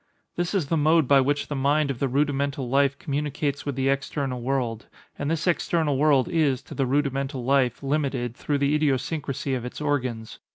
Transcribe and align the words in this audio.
This 0.35 0.55
is 0.55 0.65
the 0.65 0.77
mode 0.77 1.07
by 1.07 1.21
which 1.21 1.47
the 1.47 1.53
mind 1.55 1.91
of 1.91 1.99
the 1.99 2.07
rudimental 2.07 2.67
life 2.67 2.97
communicates 2.97 3.67
with 3.67 3.75
the 3.75 3.87
external 3.89 4.41
world; 4.41 4.87
and 5.19 5.29
this 5.29 5.45
external 5.45 5.95
world 5.95 6.27
is, 6.27 6.63
to 6.63 6.73
the 6.73 6.87
rudimental 6.87 7.43
life, 7.43 7.83
limited, 7.83 8.35
through 8.35 8.57
the 8.57 8.73
idiosyncrasy 8.73 9.53
of 9.53 9.63
its 9.63 9.79
organs. 9.79 10.39